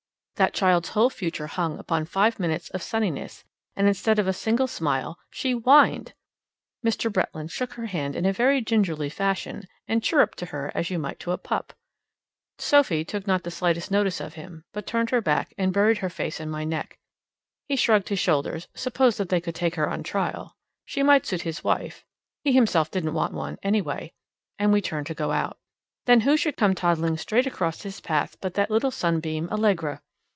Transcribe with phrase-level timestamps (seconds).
[0.39, 3.43] That child's whole future hung upon five minutes of sunniness,
[3.75, 6.15] and instead of a single smile, she WHINED!
[6.83, 7.13] Mr.
[7.13, 10.97] Bretland shook her hand in a very gingerly fashion and chirruped to her as you
[10.97, 11.73] might to a pup.
[12.57, 16.09] Sophie took not the slightest notice of him, but turned her back, and buried her
[16.09, 16.97] face in my neck.
[17.67, 20.57] He shrugged his shoulders, supposed that they could take her on trial.
[20.85, 22.03] She might suit his wife;
[22.43, 24.11] he himself didn't want one, anyway.
[24.57, 25.59] And we turned to go out.
[26.05, 30.01] Then who should come toddling straight across his path but that little sunbeam Allegra!